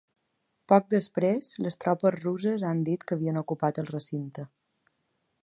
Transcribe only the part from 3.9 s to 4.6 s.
recinte.